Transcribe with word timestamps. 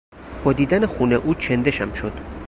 با 0.43 0.53
دیدن 0.53 0.85
خون 0.85 1.13
او 1.13 1.33
چندشم 1.35 1.93
شد. 1.93 2.13